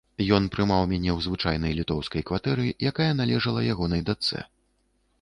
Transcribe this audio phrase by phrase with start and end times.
[0.35, 4.39] Ён прымаў мяне ў звычайнай літоўскай кватэры, якая належала ягонай дачцэ.